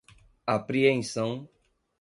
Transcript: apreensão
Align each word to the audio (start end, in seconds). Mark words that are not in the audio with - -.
apreensão 0.47 1.47